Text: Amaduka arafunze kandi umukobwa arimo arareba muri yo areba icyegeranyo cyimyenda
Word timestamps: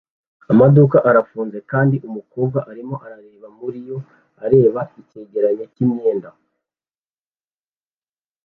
Amaduka 0.51 0.97
arafunze 1.09 1.57
kandi 1.71 1.95
umukobwa 2.07 2.59
arimo 2.71 2.95
arareba 3.05 3.47
muri 3.59 3.79
yo 3.89 3.97
areba 4.45 4.81
icyegeranyo 5.01 5.65
cyimyenda 5.73 6.29